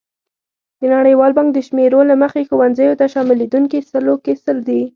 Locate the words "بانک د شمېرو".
1.37-1.99